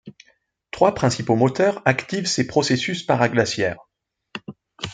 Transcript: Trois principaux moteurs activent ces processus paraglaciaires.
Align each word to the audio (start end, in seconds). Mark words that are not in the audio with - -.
Trois 0.71 0.95
principaux 0.95 1.35
moteurs 1.35 1.83
activent 1.85 2.25
ces 2.25 2.47
processus 2.47 3.03
paraglaciaires. 3.03 3.77